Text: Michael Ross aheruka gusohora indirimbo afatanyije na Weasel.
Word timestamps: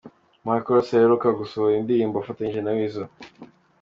Michael 0.45 0.75
Ross 0.75 0.89
aheruka 0.97 1.37
gusohora 1.39 1.75
indirimbo 1.81 2.15
afatanyije 2.17 2.61
na 2.61 2.75
Weasel. 2.77 3.07